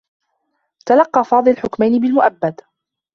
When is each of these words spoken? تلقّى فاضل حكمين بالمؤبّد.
تلقّى 0.85 1.23
فاضل 1.23 1.57
حكمين 1.57 1.99
بالمؤبّد. 2.01 2.61